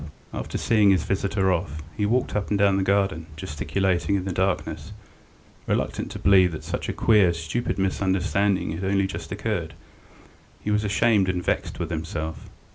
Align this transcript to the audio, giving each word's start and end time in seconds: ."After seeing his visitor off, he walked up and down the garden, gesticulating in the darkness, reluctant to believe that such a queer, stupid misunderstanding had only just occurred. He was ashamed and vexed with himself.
."After 0.33 0.57
seeing 0.57 0.89
his 0.89 1.03
visitor 1.03 1.51
off, 1.53 1.83
he 1.95 2.07
walked 2.07 2.35
up 2.35 2.49
and 2.49 2.57
down 2.57 2.77
the 2.77 2.81
garden, 2.83 3.27
gesticulating 3.35 4.15
in 4.15 4.25
the 4.25 4.31
darkness, 4.33 4.93
reluctant 5.67 6.09
to 6.09 6.17
believe 6.17 6.53
that 6.53 6.63
such 6.63 6.89
a 6.89 6.93
queer, 6.93 7.33
stupid 7.33 7.77
misunderstanding 7.77 8.71
had 8.71 8.83
only 8.83 9.05
just 9.05 9.31
occurred. 9.31 9.75
He 10.59 10.71
was 10.71 10.83
ashamed 10.83 11.29
and 11.29 11.43
vexed 11.43 11.77
with 11.79 11.91
himself. 11.91 12.49